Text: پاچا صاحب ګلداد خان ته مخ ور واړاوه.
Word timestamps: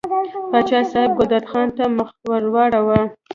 پاچا 0.51 0.79
صاحب 0.91 1.11
ګلداد 1.17 1.45
خان 1.51 1.67
ته 1.77 1.83
مخ 1.97 2.09
ور 2.29 2.43
واړاوه. 2.53 3.01